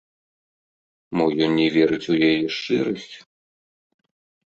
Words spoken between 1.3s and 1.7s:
ён не